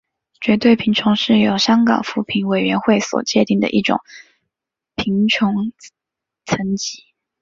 [0.39, 3.99] 绝对贫穷是由香港扶贫委员会所界定的一种
[4.95, 5.53] 贫穷
[6.43, 7.03] 层级。